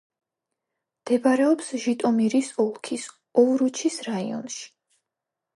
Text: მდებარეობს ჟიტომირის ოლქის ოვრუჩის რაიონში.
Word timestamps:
მდებარეობს 1.01 1.69
ჟიტომირის 1.83 2.49
ოლქის 2.65 3.05
ოვრუჩის 3.45 4.03
რაიონში. 4.11 4.69